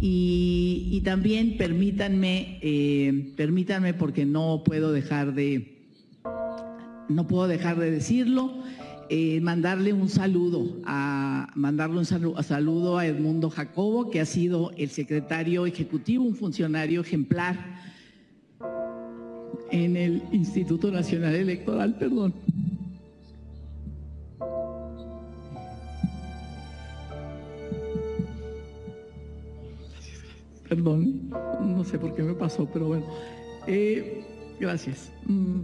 [0.00, 5.78] Y, también permítanme, eh, permítanme porque no puedo dejar de,
[7.08, 8.52] no puedo dejar de decirlo,
[9.10, 14.70] eh, mandarle un saludo a mandarle un saludo, saludo a Edmundo Jacobo, que ha sido
[14.76, 17.56] el secretario ejecutivo, un funcionario ejemplar
[19.70, 22.34] en el Instituto Nacional Electoral, perdón.
[30.68, 33.06] Perdón, no sé por qué me pasó, pero bueno.
[33.66, 34.24] Eh,
[34.60, 35.10] gracias.
[35.26, 35.60] Mm.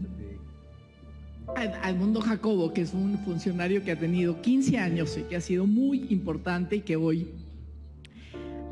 [1.82, 5.40] Al mundo Jacobo, que es un funcionario que ha tenido 15 años y que ha
[5.40, 7.28] sido muy importante y que hoy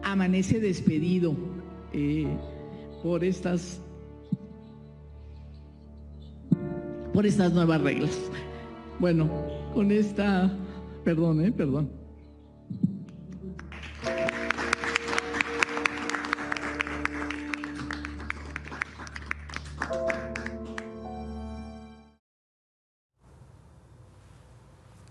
[0.02, 1.36] amanece despedido
[1.92, 2.26] eh,
[3.02, 3.80] por estas
[7.12, 8.18] por estas nuevas reglas.
[8.98, 9.30] Bueno,
[9.74, 10.50] con esta,
[11.04, 12.01] perdón, eh, perdón.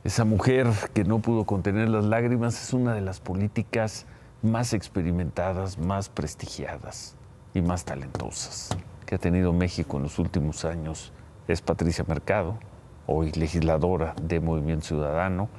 [0.03, 4.07] Esa mujer que no pudo contener las lágrimas es una de las políticas
[4.41, 7.15] más experimentadas, más prestigiadas
[7.53, 8.69] y más talentosas
[9.05, 11.13] que ha tenido México en los últimos años.
[11.47, 12.57] Es Patricia Mercado,
[13.05, 15.49] hoy legisladora de Movimiento Ciudadano.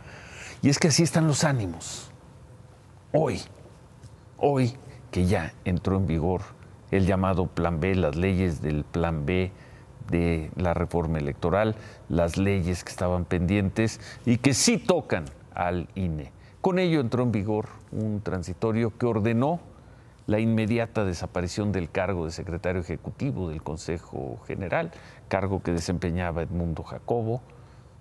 [0.61, 2.11] Y es que así están los ánimos.
[3.13, 3.43] Hoy,
[4.39, 4.77] hoy
[5.13, 6.41] que ya entró en vigor
[6.91, 9.53] el llamado Plan B, las leyes del Plan B,
[10.13, 11.75] de la reforma electoral,
[12.09, 16.31] las leyes que estaban pendientes y que sí tocan al INE.
[16.61, 19.59] Con ello entró en vigor un transitorio que ordenó
[20.27, 24.93] la inmediata desaparición del cargo de secretario ejecutivo del Consejo General,
[25.27, 27.43] cargo que desempeñaba Edmundo Jacobo,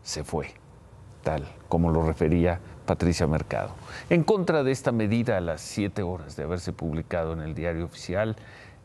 [0.04, 0.54] se fue,
[1.24, 3.72] tal como lo refería Patricia Mercado.
[4.10, 7.86] En contra de esta medida, a las siete horas de haberse publicado en el diario
[7.86, 8.36] oficial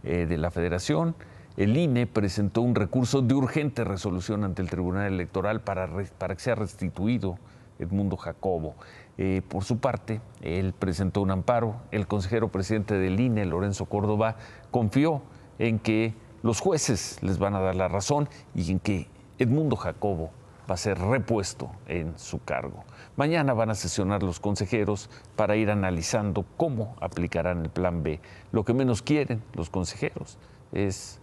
[0.04, 1.14] eh, de la Federación,
[1.56, 6.40] el INE presentó un recurso de urgente resolución ante el Tribunal Electoral para, para que
[6.40, 7.38] sea restituido
[7.78, 8.74] Edmundo Jacobo.
[9.18, 11.76] Eh, por su parte, él presentó un amparo.
[11.90, 14.36] El consejero presidente del INE, Lorenzo Córdoba,
[14.70, 15.22] confió
[15.58, 19.08] en que los jueces les van a dar la razón y en que
[19.38, 20.30] Edmundo Jacobo
[20.70, 22.84] va a ser repuesto en su cargo.
[23.16, 28.20] Mañana van a sesionar los consejeros para ir analizando cómo aplicarán el plan B.
[28.52, 30.38] Lo que menos quieren los consejeros
[30.72, 31.20] es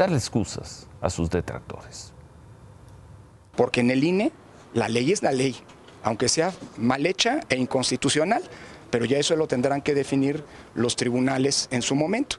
[0.00, 2.12] darle excusas a sus detractores.
[3.54, 4.32] Porque en el INE
[4.72, 5.54] la ley es la ley,
[6.02, 8.42] aunque sea mal hecha e inconstitucional,
[8.90, 10.42] pero ya eso lo tendrán que definir
[10.74, 12.36] los tribunales en su momento.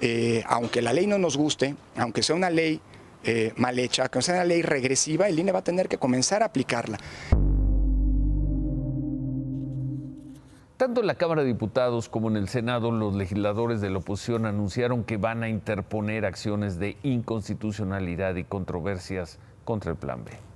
[0.00, 2.80] Eh, aunque la ley no nos guste, aunque sea una ley
[3.22, 6.42] eh, mal hecha, aunque sea una ley regresiva, el INE va a tener que comenzar
[6.42, 6.98] a aplicarla.
[10.84, 14.44] Tanto en la Cámara de Diputados como en el Senado, los legisladores de la oposición
[14.44, 20.53] anunciaron que van a interponer acciones de inconstitucionalidad y controversias contra el Plan B.